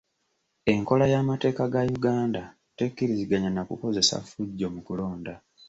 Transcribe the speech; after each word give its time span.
Enkola 0.71 1.05
y'amateeka 1.13 1.63
ga 1.73 1.81
Uganda 1.97 2.43
tekkiriziganya 2.77 3.49
na 3.53 3.61
kukozesa 3.67 4.15
ffujjo 4.25 4.67
mu 4.73 4.81
kulonda. 4.87 5.33